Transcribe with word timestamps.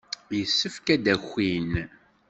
Yessefk 0.37 0.85
ad 0.95 1.01
d-akin. 1.05 1.71